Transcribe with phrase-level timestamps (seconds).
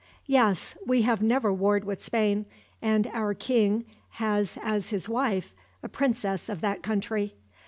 [0.25, 0.75] "Yes.
[0.83, 2.47] We have never warred with Spain,
[2.81, 7.35] and our king has as his wife a princess of that country.